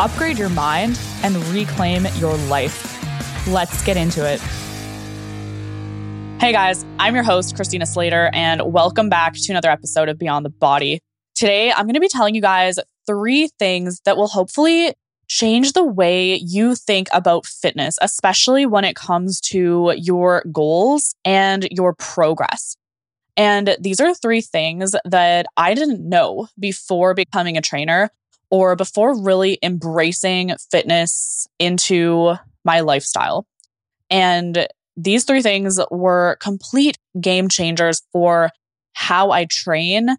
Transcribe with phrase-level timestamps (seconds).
[0.00, 2.88] upgrade your mind, and reclaim your life.
[3.46, 4.40] Let's get into it.
[6.40, 10.44] Hey guys, I'm your host, Christina Slater, and welcome back to another episode of Beyond
[10.44, 11.00] the Body.
[11.34, 14.92] Today, I'm going to be telling you guys three things that will hopefully
[15.28, 21.68] change the way you think about fitness, especially when it comes to your goals and
[21.70, 22.76] your progress.
[23.36, 28.10] And these are three things that I didn't know before becoming a trainer
[28.52, 33.46] or before really embracing fitness into my lifestyle.
[34.10, 38.50] And these three things were complete game changers for
[38.92, 40.10] how I train,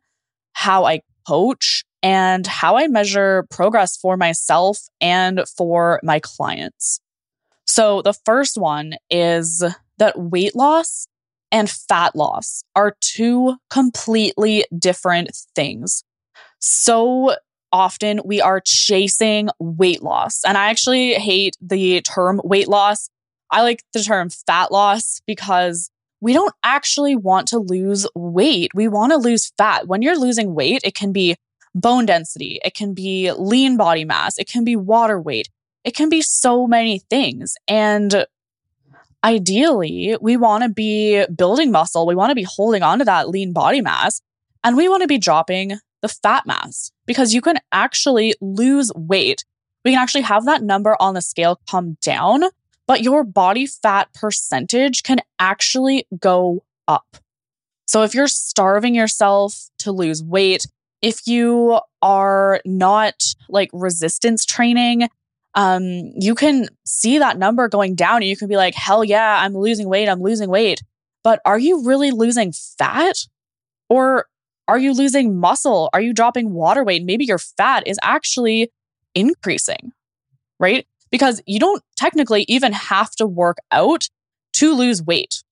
[0.54, 7.00] how I coach, and how I measure progress for myself and for my clients.
[7.66, 9.64] So, the first one is
[10.00, 11.08] that weight loss
[11.52, 16.04] and fat loss are two completely different things.
[16.60, 17.36] So
[17.74, 20.42] often we are chasing weight loss.
[20.46, 23.10] And I actually hate the term weight loss.
[23.52, 25.90] I like the term fat loss because
[26.22, 28.72] we don't actually want to lose weight.
[28.74, 29.88] We want to lose fat.
[29.88, 31.36] When you're losing weight, it can be
[31.76, 35.50] bone density, it can be lean body mass, it can be water weight,
[35.84, 37.56] it can be so many things.
[37.68, 38.26] And
[39.24, 43.30] ideally, we want to be building muscle, we want to be holding on to that
[43.30, 44.22] lean body mass,
[44.64, 49.44] and we want to be dropping the fat mass because you can actually lose weight.
[49.84, 52.44] We can actually have that number on the scale come down,
[52.86, 57.18] but your body fat percentage can actually go up.
[57.88, 60.66] So if you're starving yourself to lose weight,
[61.02, 63.16] if you are not
[63.50, 65.08] like resistance training,
[65.56, 69.40] um, you can see that number going down and you can be like, hell yeah,
[69.42, 70.82] I'm losing weight, I'm losing weight.
[71.24, 73.28] But are you really losing fat?
[73.90, 74.26] Or
[74.68, 75.90] are you losing muscle?
[75.94, 77.04] Are you dropping water weight?
[77.04, 78.72] Maybe your fat is actually
[79.14, 79.92] increasing,
[80.60, 80.88] right?
[81.12, 84.08] Because you don't technically even have to work out
[84.54, 85.44] to lose weight.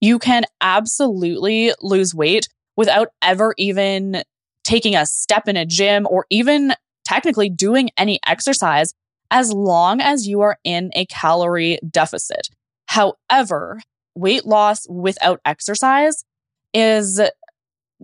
[0.00, 4.22] You can absolutely lose weight without ever even
[4.64, 8.94] taking a step in a gym or even technically doing any exercise
[9.30, 12.48] as long as you are in a calorie deficit.
[12.86, 13.80] However,
[14.14, 16.24] weight loss without exercise
[16.72, 17.20] is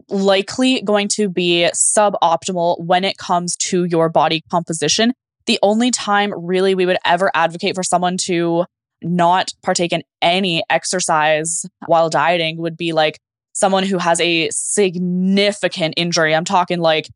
[0.08, 5.12] likely going to be suboptimal when it comes to your body composition.
[5.46, 8.64] The only time really we would ever advocate for someone to
[9.02, 13.18] not partake in any exercise while dieting would be like
[13.52, 16.34] someone who has a significant injury.
[16.34, 17.08] I'm talking like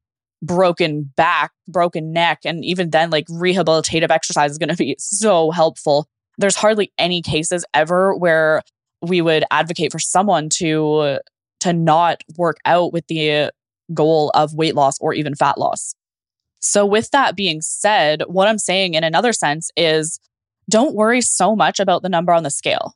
[0.43, 5.51] broken back, broken neck, and even then, like rehabilitative exercise is going to be so
[5.51, 6.07] helpful.
[6.39, 8.63] There's hardly any cases ever where
[9.01, 11.19] we would advocate for someone to
[11.65, 13.51] to not work out with the
[13.95, 15.95] goal of weight loss or even fat loss.
[16.61, 20.21] So, with that being said, what I'm saying in another sense is
[20.69, 22.95] don't worry so much about the number on the scale.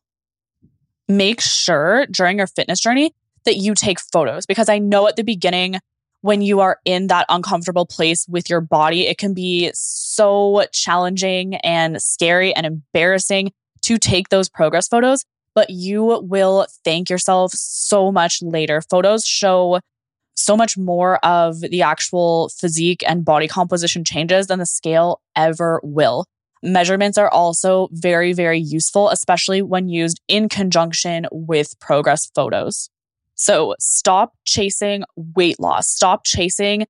[1.09, 3.15] Make sure during your fitness journey
[3.45, 5.79] that you take photos because I know at the beginning,
[6.21, 11.55] when you are in that uncomfortable place with your body, it can be so challenging
[11.57, 13.53] and scary and embarrassing
[13.83, 15.25] to take those progress photos
[15.59, 18.81] but you will thank yourself so much later.
[18.81, 19.81] Photos show
[20.37, 25.81] so much more of the actual physique and body composition changes than the scale ever
[25.83, 26.27] will.
[26.63, 32.89] Measurements are also very, very useful, especially when used in conjunction with progress photos.
[33.35, 35.89] So stop chasing weight loss.
[35.89, 36.87] Stop chasing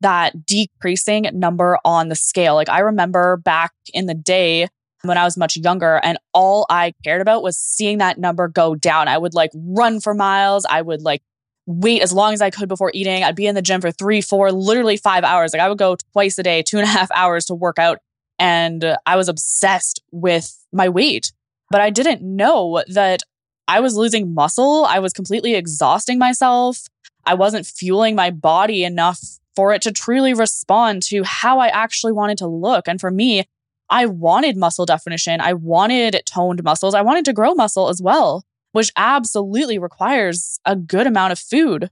[0.00, 2.56] that decreasing number on the scale.
[2.56, 4.66] Like I remember back in the day,
[5.02, 6.00] when I was much younger.
[6.02, 9.08] And all I cared about was seeing that number go down.
[9.08, 10.66] I would like run for miles.
[10.68, 11.22] I would like
[11.66, 13.22] wait as long as I could before eating.
[13.22, 15.52] I'd be in the gym for three, four, literally five hours.
[15.52, 17.98] Like I would go twice a day, two and a half hours to work out.
[18.38, 21.32] And I was obsessed with my weight.
[21.70, 23.22] But I didn't know that
[23.66, 24.86] I was losing muscle.
[24.86, 26.86] I was completely exhausting myself.
[27.26, 29.20] I wasn't fueling my body enough
[29.54, 32.88] for it to truly respond to how I actually wanted to look.
[32.88, 33.44] And for me,
[33.90, 35.40] I wanted muscle definition.
[35.40, 36.94] I wanted toned muscles.
[36.94, 41.90] I wanted to grow muscle as well, which absolutely requires a good amount of food.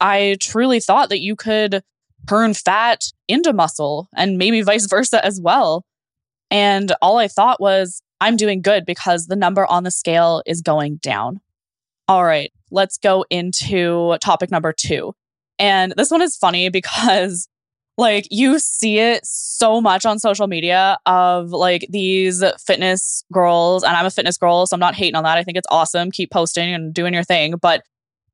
[0.00, 1.82] I truly thought that you could
[2.28, 5.84] turn fat into muscle and maybe vice versa as well.
[6.50, 10.60] And all I thought was, I'm doing good because the number on the scale is
[10.60, 11.40] going down.
[12.08, 15.14] All right, let's go into topic number two.
[15.58, 17.48] And this one is funny because
[17.98, 23.94] like you see it so much on social media of like these fitness girls and
[23.94, 25.36] I'm a fitness girl so I'm not hating on that.
[25.36, 26.12] I think it's awesome.
[26.12, 27.82] Keep posting and doing your thing, but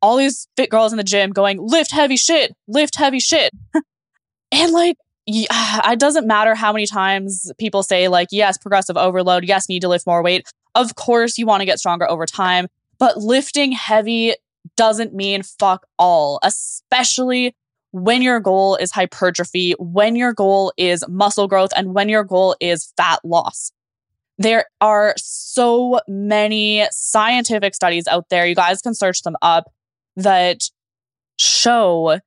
[0.02, 3.50] all these fit girls in the gym going lift heavy shit, lift heavy shit.
[4.52, 4.96] and like
[5.26, 5.46] yeah,
[5.90, 9.88] it doesn't matter how many times people say like yes, progressive overload, yes, need to
[9.88, 10.46] lift more weight.
[10.75, 12.69] Of course you want to get stronger over time,
[12.99, 14.34] but lifting heavy
[14.76, 17.55] doesn't mean fuck all, especially
[17.94, 22.56] when your goal is hypertrophy, when your goal is muscle growth, and when your goal
[22.58, 23.70] is fat loss.
[24.37, 28.49] There are so many scientific studies out there.
[28.49, 29.70] You guys can search them up
[30.17, 30.62] that
[31.38, 32.19] show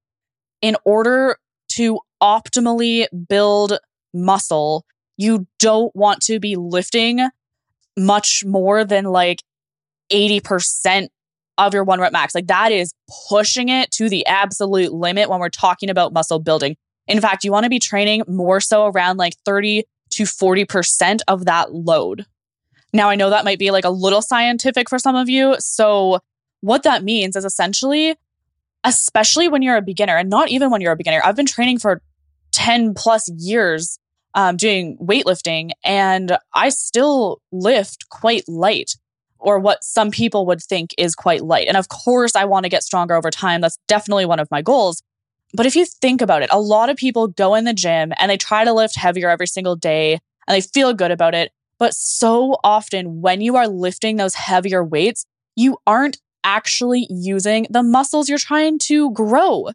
[0.62, 1.38] in order
[1.74, 3.78] to optimally build
[4.14, 4.86] muscle,
[5.18, 7.28] you don't want to be lifting
[7.98, 9.44] much more than like
[10.14, 11.10] 80%
[11.58, 12.36] of your one rep max.
[12.36, 12.94] Like that is
[13.30, 16.76] pushing it to the absolute limit when we're talking about muscle building.
[17.08, 21.46] In fact, you want to be training more so around like 30 to 40% of
[21.46, 22.26] that load.
[22.94, 25.56] Now, I know that might be like a little scientific for some of you.
[25.60, 26.20] So,
[26.62, 28.16] what that means is essentially,
[28.84, 31.80] especially when you're a beginner, and not even when you're a beginner, I've been training
[31.80, 32.02] for
[32.54, 34.00] 10 plus years
[34.34, 38.96] um, doing weightlifting, and I still lift quite light
[39.40, 41.68] or what some people would think is quite light.
[41.68, 43.62] And of course, I want to get stronger over time.
[43.62, 45.02] That's definitely one of my goals.
[45.54, 48.30] But if you think about it, a lot of people go in the gym and
[48.30, 51.52] they try to lift heavier every single day and they feel good about it.
[51.80, 55.26] But so often, when you are lifting those heavier weights,
[55.56, 59.70] you aren't actually using the muscles you're trying to grow.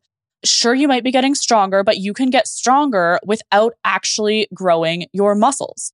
[0.45, 5.35] Sure, you might be getting stronger, but you can get stronger without actually growing your
[5.35, 5.93] muscles.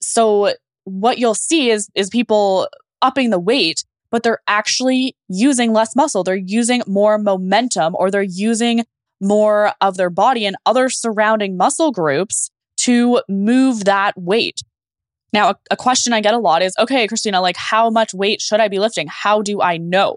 [0.00, 0.54] So,
[0.84, 2.68] what you'll see is, is people
[3.02, 6.22] upping the weight, but they're actually using less muscle.
[6.22, 8.84] They're using more momentum or they're using
[9.20, 14.60] more of their body and other surrounding muscle groups to move that weight.
[15.32, 18.40] Now, a, a, question I get a lot is okay, Christina, like how much weight
[18.42, 19.06] should I be lifting?
[19.08, 20.16] How do I know?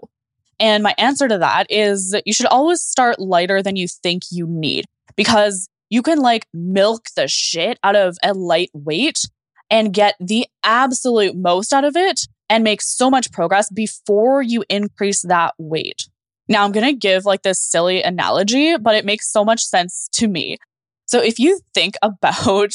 [0.58, 4.46] And my answer to that is you should always start lighter than you think you
[4.46, 4.86] need
[5.16, 9.22] because you can like milk the shit out of a light weight
[9.70, 14.64] and get the absolute most out of it and make so much progress before you
[14.68, 16.08] increase that weight.
[16.48, 20.08] Now, I'm going to give like this silly analogy, but it makes so much sense
[20.12, 20.58] to me.
[21.06, 22.72] So, if you think about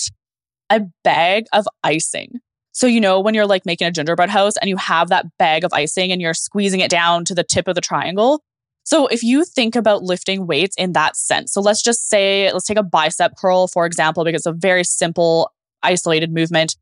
[0.69, 2.39] a bag of icing,
[2.73, 5.63] so, you know, when you're like making a gingerbread house and you have that bag
[5.63, 8.41] of icing and you're squeezing it down to the tip of the triangle.
[8.83, 12.65] So, if you think about lifting weights in that sense, so let's just say, let's
[12.65, 15.51] take a bicep curl, for example, because it's a very simple,
[15.83, 16.75] isolated movement.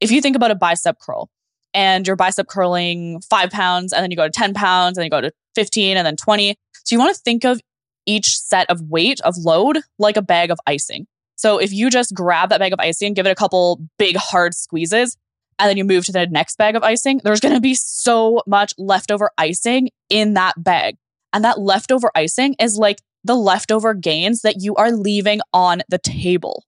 [0.00, 1.30] If you think about a bicep curl,
[1.76, 5.06] and you're bicep curling five pounds, and then you go to 10 pounds, and then
[5.06, 6.56] you go to 15, and then 20.
[6.84, 7.60] So you want to think of
[8.06, 11.06] each set of weight of load like a bag of icing.
[11.36, 14.54] So if you just grab that bag of icing, give it a couple big hard
[14.54, 15.18] squeezes,
[15.58, 18.40] and then you move to the next bag of icing, there's going to be so
[18.46, 20.96] much leftover icing in that bag.
[21.34, 25.98] And that leftover icing is like the leftover gains that you are leaving on the
[25.98, 26.64] table.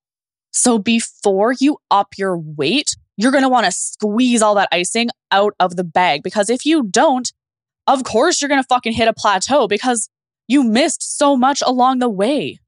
[0.53, 5.09] So before you up your weight, you're going to want to squeeze all that icing
[5.31, 7.31] out of the bag because if you don't,
[7.87, 10.09] of course you're going to fucking hit a plateau because
[10.47, 12.59] you missed so much along the way.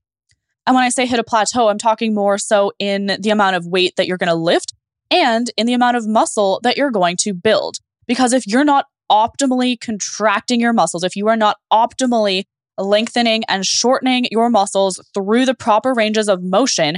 [0.67, 3.67] And when I say hit a plateau, I'm talking more so in the amount of
[3.67, 4.75] weight that you're going to lift
[5.11, 7.77] and in the amount of muscle that you're going to build.
[8.07, 12.45] Because if you're not optimally contracting your muscles, if you are not optimally
[12.77, 16.97] lengthening and shortening your muscles through the proper ranges of motion,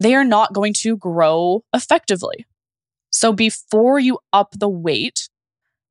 [0.00, 2.44] they are not going to grow effectively.
[3.12, 5.28] So before you up the weight,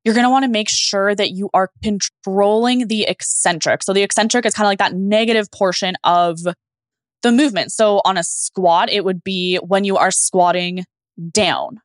[0.04, 3.84] you're going to want to make sure that you are controlling the eccentric.
[3.84, 6.40] So the eccentric is kind of like that negative portion of
[7.22, 7.72] the movement.
[7.72, 10.86] So on a squat, it would be when you are squatting
[11.32, 11.80] down.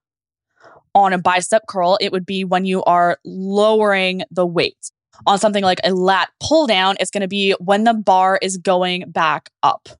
[0.95, 4.91] On a bicep curl, it would be when you are lowering the weight.
[5.27, 8.57] On something like a lat pull down, it's going to be when the bar is
[8.57, 9.91] going back up.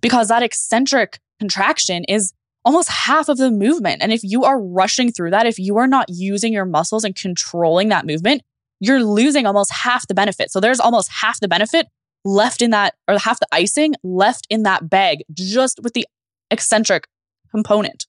[0.00, 2.32] Because that eccentric contraction is
[2.64, 4.02] almost half of the movement.
[4.02, 7.14] And if you are rushing through that, if you are not using your muscles and
[7.14, 8.42] controlling that movement,
[8.80, 10.50] you're losing almost half the benefit.
[10.50, 11.86] So there's almost half the benefit
[12.24, 16.06] left in that, or half the icing left in that bag just with the
[16.50, 17.06] eccentric
[17.50, 18.06] component.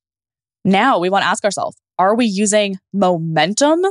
[0.64, 3.82] Now we want to ask ourselves are we using momentum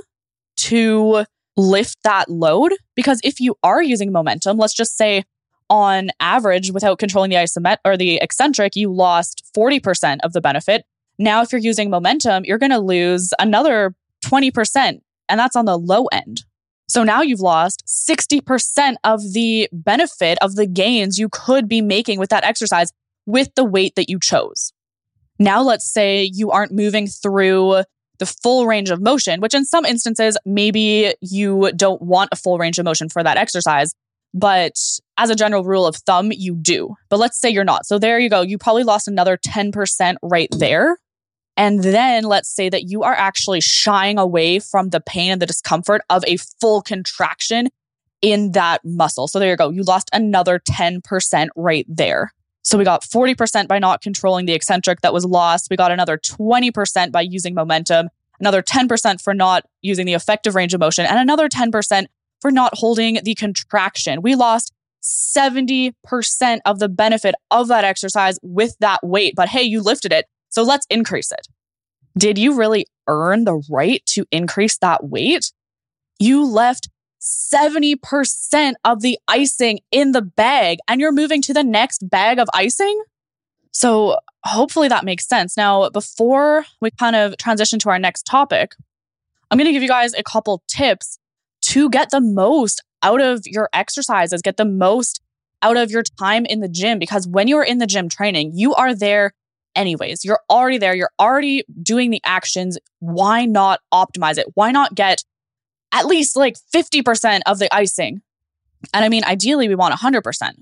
[0.56, 1.24] to
[1.56, 2.72] lift that load?
[2.94, 5.24] Because if you are using momentum, let's just say
[5.70, 10.84] on average, without controlling the isomet or the eccentric, you lost 40% of the benefit.
[11.18, 13.94] Now, if you're using momentum, you're going to lose another
[14.24, 16.44] 20%, and that's on the low end.
[16.88, 22.18] So now you've lost 60% of the benefit of the gains you could be making
[22.18, 22.92] with that exercise
[23.26, 24.72] with the weight that you chose.
[25.38, 27.82] Now, let's say you aren't moving through
[28.18, 32.58] the full range of motion, which in some instances, maybe you don't want a full
[32.58, 33.92] range of motion for that exercise.
[34.34, 34.74] But
[35.16, 36.96] as a general rule of thumb, you do.
[37.08, 37.86] But let's say you're not.
[37.86, 38.42] So there you go.
[38.42, 40.98] You probably lost another 10% right there.
[41.56, 45.46] And then let's say that you are actually shying away from the pain and the
[45.46, 47.68] discomfort of a full contraction
[48.22, 49.28] in that muscle.
[49.28, 49.70] So there you go.
[49.70, 52.32] You lost another 10% right there.
[52.62, 55.68] So we got 40% by not controlling the eccentric that was lost.
[55.70, 58.08] We got another 20% by using momentum,
[58.40, 62.06] another 10% for not using the effective range of motion, and another 10%
[62.44, 64.20] for not holding the contraction.
[64.20, 64.70] We lost
[65.02, 65.94] 70%
[66.66, 69.32] of the benefit of that exercise with that weight.
[69.34, 70.26] But hey, you lifted it.
[70.50, 71.48] So let's increase it.
[72.18, 75.52] Did you really earn the right to increase that weight?
[76.18, 82.10] You left 70% of the icing in the bag and you're moving to the next
[82.10, 83.02] bag of icing.
[83.70, 85.56] So hopefully that makes sense.
[85.56, 88.74] Now, before we kind of transition to our next topic,
[89.50, 91.18] I'm going to give you guys a couple tips
[91.68, 95.20] to get the most out of your exercises, get the most
[95.62, 96.98] out of your time in the gym.
[96.98, 99.32] Because when you're in the gym training, you are there
[99.74, 100.24] anyways.
[100.24, 100.94] You're already there.
[100.94, 102.78] You're already doing the actions.
[103.00, 104.46] Why not optimize it?
[104.54, 105.24] Why not get
[105.92, 108.22] at least like 50% of the icing?
[108.92, 110.52] And I mean, ideally, we want 100%.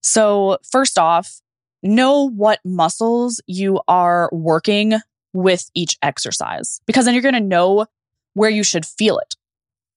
[0.00, 1.40] So, first off,
[1.82, 4.94] know what muscles you are working
[5.32, 7.86] with each exercise because then you're going to know
[8.34, 9.34] where you should feel it.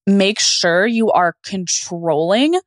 [0.08, 2.58] Make sure you are controlling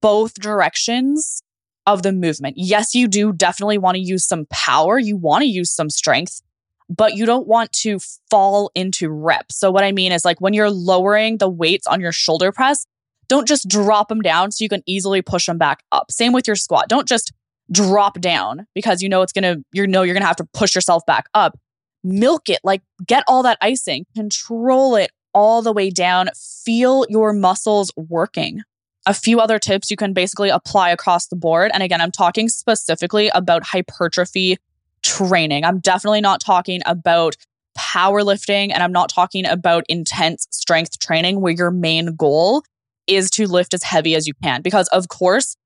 [0.00, 1.42] both directions
[1.86, 2.54] of the movement.
[2.56, 4.98] Yes, you do definitely want to use some power.
[4.98, 6.40] You want to use some strength,
[6.88, 7.98] but you don't want to
[8.30, 9.58] fall into reps.
[9.58, 12.86] So, what I mean is like when you're lowering the weights on your shoulder press,
[13.28, 16.10] don't just drop them down so you can easily push them back up.
[16.10, 16.88] Same with your squat.
[16.88, 17.32] Don't just
[17.70, 20.48] drop down because you know it's going to, you know, you're going to have to
[20.54, 21.58] push yourself back up.
[22.04, 26.28] Milk it, like get all that icing, control it all the way down,
[26.64, 28.62] feel your muscles working
[29.06, 31.70] a few other tips you can basically apply across the board.
[31.74, 34.58] And again, I'm talking specifically about hypertrophy
[35.02, 35.64] training.
[35.64, 37.36] I'm definitely not talking about
[37.76, 42.62] powerlifting and I'm not talking about intense strength training where your main goal
[43.06, 44.62] is to lift as heavy as you can.
[44.62, 45.56] Because, of course,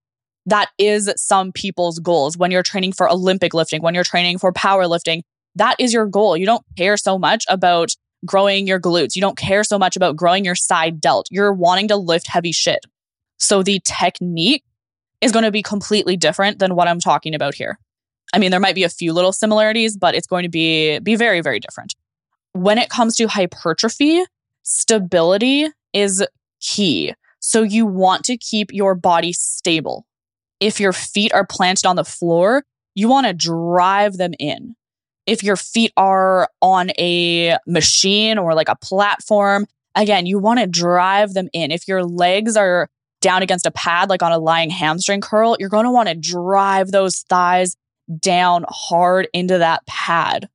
[0.46, 2.38] that is some people's goals.
[2.38, 5.22] When you're training for Olympic lifting, when you're training for powerlifting,
[5.56, 6.36] that is your goal.
[6.36, 7.94] You don't care so much about
[8.26, 9.16] growing your glutes.
[9.16, 11.26] You don't care so much about growing your side delt.
[11.30, 12.80] You're wanting to lift heavy shit.
[13.38, 14.64] So the technique
[15.20, 17.78] is going to be completely different than what I'm talking about here.
[18.34, 21.14] I mean, there might be a few little similarities, but it's going to be be
[21.16, 21.94] very very different.
[22.52, 24.22] When it comes to hypertrophy,
[24.62, 26.26] stability is
[26.60, 27.14] key.
[27.40, 30.06] So you want to keep your body stable.
[30.58, 32.64] If your feet are planted on the floor,
[32.94, 34.74] you want to drive them in.
[35.26, 40.66] If your feet are on a machine or like a platform, again, you want to
[40.66, 41.70] drive them in.
[41.70, 42.88] If your legs are
[43.20, 46.14] down against a pad, like on a lying hamstring curl, you're going to want to
[46.14, 47.76] drive those thighs
[48.20, 50.48] down hard into that pad.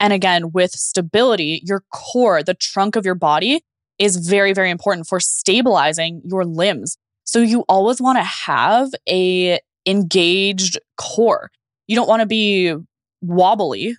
[0.00, 3.62] And again, with stability, your core, the trunk of your body,
[3.98, 6.96] is very, very important for stabilizing your limbs.
[7.24, 11.50] So you always want to have a engaged core.
[11.86, 12.74] You don't want to be
[13.22, 13.96] wobbly.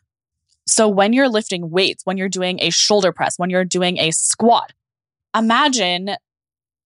[0.69, 4.11] So when you're lifting weights, when you're doing a shoulder press, when you're doing a
[4.11, 4.71] squat,
[5.35, 6.11] imagine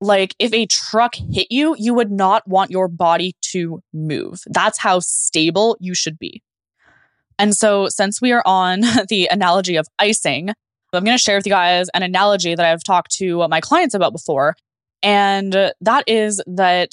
[0.01, 4.41] like if a truck hit you, you would not want your body to move.
[4.47, 6.41] That's how stable you should be.
[7.39, 11.47] And so, since we are on the analogy of icing, I'm going to share with
[11.47, 14.55] you guys an analogy that I've talked to my clients about before.
[15.01, 16.91] And that is that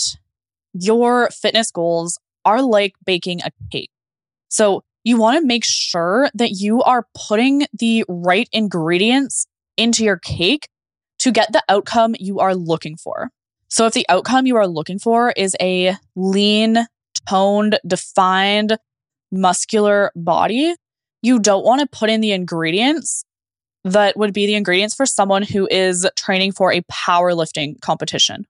[0.73, 3.91] your fitness goals are like baking a cake.
[4.49, 10.19] So, you want to make sure that you are putting the right ingredients into your
[10.19, 10.69] cake
[11.19, 13.31] to get the outcome you are looking for.
[13.69, 16.87] So, if the outcome you are looking for is a lean,
[17.29, 18.79] toned, defined,
[19.31, 20.75] muscular body,
[21.23, 23.25] you don't want to put in the ingredients
[23.85, 28.47] that would be the ingredients for someone who is training for a powerlifting competition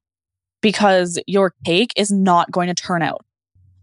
[0.60, 3.24] because your cake is not going to turn out.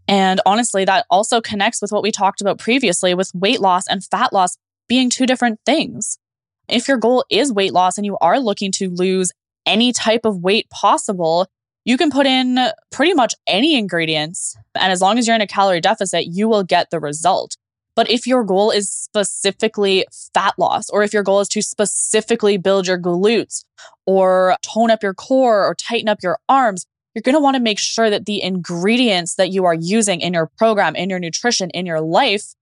[0.08, 4.02] And honestly, that also connects with what we talked about previously with weight loss and
[4.02, 4.56] fat loss
[4.88, 6.18] being two different things.
[6.66, 9.30] If your goal is weight loss and you are looking to lose
[9.66, 11.46] any type of weight possible,
[11.84, 12.58] you can put in
[12.90, 14.56] pretty much any ingredients.
[14.74, 17.56] And as long as you're in a calorie deficit, you will get the result.
[17.94, 22.56] But if your goal is specifically fat loss, or if your goal is to specifically
[22.56, 23.64] build your glutes
[24.06, 26.86] or tone up your core or tighten up your arms,
[27.18, 30.34] you're going to want to make sure that the ingredients that you are using in
[30.34, 32.54] your program, in your nutrition, in your life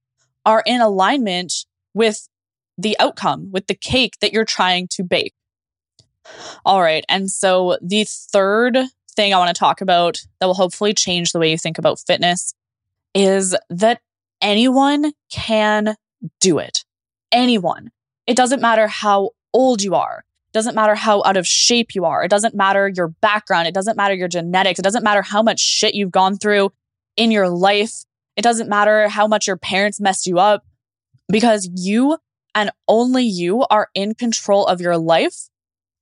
[0.47, 1.53] are in alignment
[1.93, 2.27] with
[2.79, 5.35] the outcome, with the cake that you're trying to bake.
[6.65, 7.05] All right.
[7.07, 8.79] And so the third
[9.15, 11.99] thing I want to talk about that will hopefully change the way you think about
[11.99, 12.55] fitness
[13.15, 14.01] is that
[14.41, 15.97] anyone can
[16.41, 16.83] do it.
[17.31, 17.91] Anyone.
[18.27, 20.25] It doesn't matter how old you are.
[20.57, 22.25] Doesn't matter how out of shape you are.
[22.25, 23.69] It doesn't matter your background.
[23.69, 24.79] It doesn't matter your genetics.
[24.79, 26.73] It doesn't matter how much shit you've gone through
[27.15, 27.93] in your life.
[28.37, 30.65] It doesn't matter how much your parents messed you up
[31.29, 32.17] because you
[32.55, 35.51] and only you are in control of your life.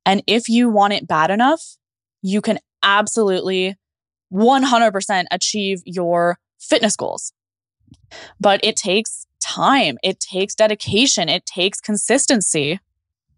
[0.07, 1.77] And if you want it bad enough,
[2.23, 3.75] you can absolutely
[4.33, 7.33] 100% achieve your fitness goals.
[8.39, 12.79] But it takes time, it takes dedication, it takes consistency.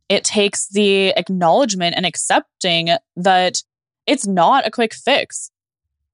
[0.08, 3.62] It takes the acknowledgement and accepting that
[4.06, 5.50] it's not a quick fix.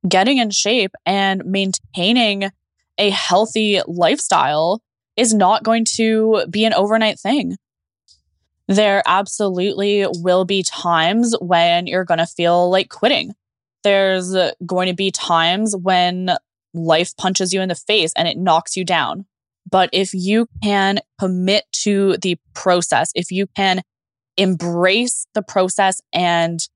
[0.08, 2.50] Getting in shape and maintaining
[2.99, 4.82] a healthy lifestyle
[5.16, 7.56] is not going to be an overnight thing.
[8.66, 13.34] There absolutely will be times when you're going to feel like quitting.
[13.82, 14.34] There's
[14.64, 16.30] going to be times when
[16.72, 19.26] life punches you in the face and it knocks you down.
[19.71, 23.83] But if you can commit to the process, if you can
[24.37, 26.66] embrace the process and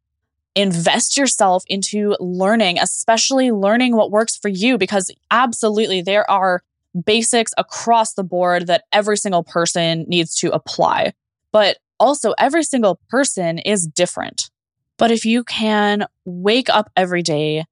[0.55, 6.63] invest yourself into learning, especially learning what works for you, because absolutely there are
[7.05, 11.13] basics across the board that every single person needs to apply.
[11.53, 14.51] But also, every single person is different.
[14.99, 17.65] But if you can wake up every day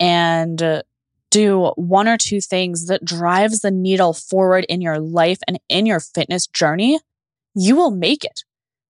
[0.00, 0.82] and
[1.34, 5.84] do one or two things that drives the needle forward in your life and in
[5.84, 7.00] your fitness journey,
[7.56, 8.44] you will make it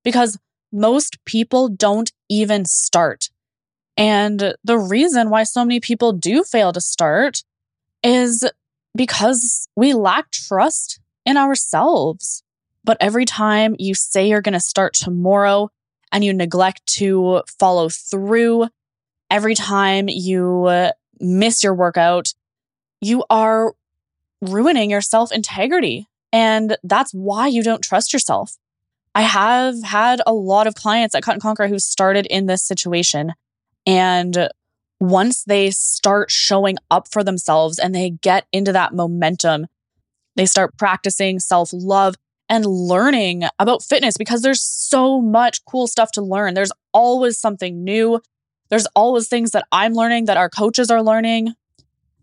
[0.04, 0.38] because
[0.70, 3.30] most people don't even start.
[3.96, 7.42] And the reason why so many people do fail to start
[8.02, 8.46] is
[8.94, 12.42] because we lack trust in ourselves.
[12.84, 15.70] But every time you say you're going to start tomorrow
[16.12, 18.68] and you neglect to follow through,
[19.30, 22.34] every time you uh, miss your workout,
[23.00, 23.74] you are
[24.40, 26.08] ruining your self integrity.
[26.32, 28.56] And that's why you don't trust yourself.
[29.14, 32.64] I have had a lot of clients at Cut and Conquer who started in this
[32.64, 33.34] situation.
[33.86, 34.48] And
[34.98, 39.66] once they start showing up for themselves and they get into that momentum,
[40.36, 42.16] they start practicing self love
[42.48, 46.54] and learning about fitness because there's so much cool stuff to learn.
[46.54, 48.20] There's always something new.
[48.70, 51.54] There's always things that I'm learning that our coaches are learning.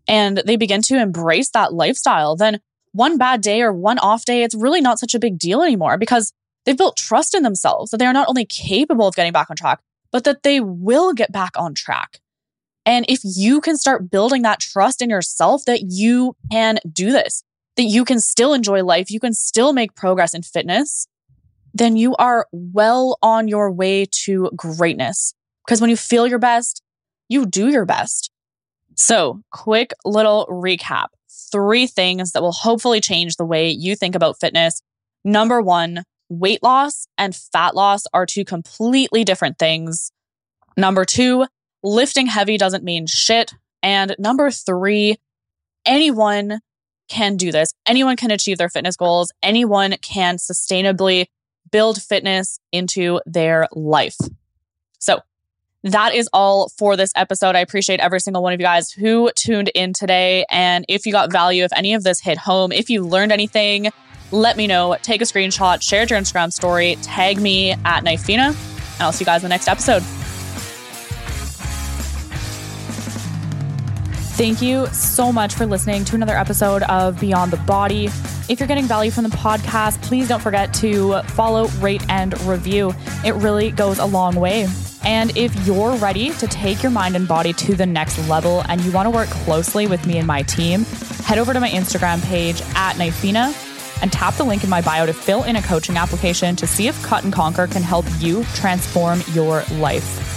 [0.08, 2.36] And they begin to embrace that lifestyle.
[2.36, 2.60] Then
[2.91, 5.97] one bad day or one off day, it's really not such a big deal anymore
[5.97, 6.34] because
[6.65, 9.56] they've built trust in themselves that they are not only capable of getting back on
[9.56, 9.80] track,
[10.12, 12.19] but that they will get back on track.
[12.86, 17.43] And if you can start building that trust in yourself that you can do this,
[17.77, 21.08] that you can still enjoy life, you can still make progress in fitness,
[21.73, 25.34] then you are well on your way to greatness.
[25.65, 26.82] Because when you feel your best,
[27.30, 28.32] you do your best.
[28.95, 31.08] So, quick little recap
[31.52, 34.82] three things that will hopefully change the way you think about fitness.
[35.24, 40.12] Number one, weight loss and fat loss are two completely different things.
[40.78, 41.45] Number two,
[41.84, 43.54] lifting heavy doesn't mean shit.
[43.84, 45.17] And number three,
[45.86, 46.60] anyone
[47.10, 47.74] can do this.
[47.86, 49.32] Anyone can achieve their fitness goals.
[49.43, 51.26] Anyone can sustainably
[51.71, 54.17] build fitness into their life.
[55.00, 55.19] So,
[55.84, 57.56] that is all for this episode.
[57.56, 60.46] I appreciate every single one of you guys who tuned in today.
[60.52, 63.89] And if you got value, if any of this hit home, if you learned anything,
[64.32, 64.96] let me know.
[65.02, 69.26] Take a screenshot, share your Instagram story, tag me at Knifina, and I'll see you
[69.26, 70.04] guys in the next episode.
[74.38, 78.06] Thank you so much for listening to another episode of Beyond the Body.
[78.50, 82.94] If you're getting value from the podcast, please don't forget to follow, rate, and review.
[83.26, 84.67] It really goes a long way.
[85.03, 88.81] And if you're ready to take your mind and body to the next level and
[88.81, 90.83] you want to work closely with me and my team,
[91.23, 93.53] head over to my Instagram page at Knifina
[94.01, 96.87] and tap the link in my bio to fill in a coaching application to see
[96.87, 100.31] if Cut and Conquer can help you transform your life.